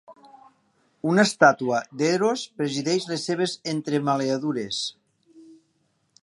Una 1.09 1.25
estàtua 1.29 1.81
d'Eros 2.01 2.45
presideix 2.61 3.05
les 3.11 3.27
seves 3.31 3.55
entremaliadures. 3.75 4.81